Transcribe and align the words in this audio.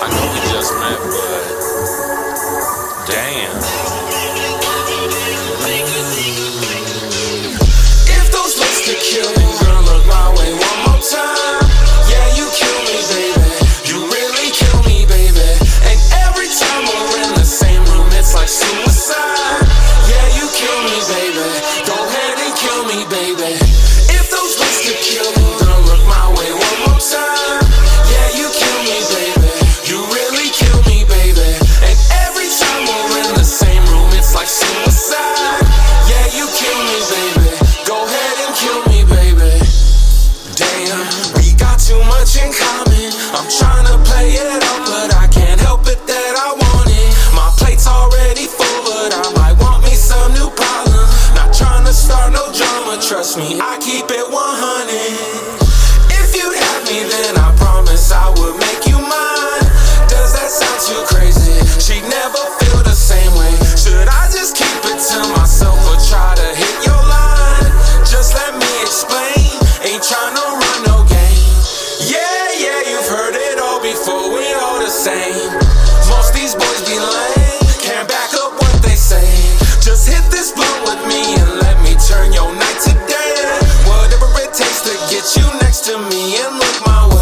I 0.00 0.08
know 0.10 0.32
we 0.32 0.38
just 0.52 0.72
met, 0.78 0.98
but 1.10 1.87
I'm 43.38 43.48
trying 43.48 43.86
to 43.86 43.96
play 44.02 44.34
it 44.34 44.62
up, 44.66 44.82
but 44.90 45.14
I 45.14 45.28
can't 45.30 45.60
help 45.60 45.86
it 45.86 46.02
that 46.10 46.34
I 46.34 46.58
want 46.58 46.90
it. 46.90 47.14
My 47.38 47.46
plate's 47.54 47.86
already 47.86 48.50
full, 48.50 48.80
but 48.82 49.14
I 49.14 49.30
might 49.38 49.56
want 49.62 49.84
me 49.84 49.94
some 49.94 50.34
new 50.34 50.50
problem. 50.50 51.06
Not 51.38 51.54
trying 51.54 51.86
to 51.86 51.92
start 51.92 52.32
no 52.32 52.50
drama, 52.50 53.00
trust 53.00 53.38
me, 53.38 53.60
I 53.62 53.78
keep 53.78 54.10
it 54.10 54.26
one. 54.28 54.47
same. 74.90 75.52
Most 76.08 76.32
these 76.32 76.54
boys 76.54 76.80
be 76.88 76.96
lame, 76.96 77.68
can't 77.80 78.08
back 78.08 78.32
up 78.34 78.52
what 78.52 78.82
they 78.82 78.96
say. 78.96 79.26
Just 79.80 80.08
hit 80.08 80.24
this 80.30 80.52
blunt 80.52 80.82
with 80.88 81.02
me 81.06 81.34
and 81.36 81.60
let 81.60 81.76
me 81.82 81.94
turn 82.08 82.32
your 82.32 82.50
night 82.54 82.78
to 82.84 82.92
day. 83.06 83.36
Whatever 83.84 84.28
it 84.40 84.54
takes 84.54 84.82
to 84.88 84.94
get 85.12 85.24
you 85.36 85.46
next 85.60 85.84
to 85.86 85.98
me 86.08 86.40
and 86.40 86.56
look 86.56 86.86
my 86.86 87.06
way. 87.14 87.18